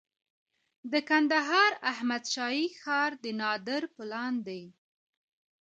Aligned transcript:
د 0.91 0.93
کندهار 1.09 1.71
احمد 1.91 2.23
شاهي 2.33 2.65
ښار 2.81 3.11
د 3.23 3.25
نادر 3.41 3.83
پلان 3.95 4.33
دی 4.47 4.63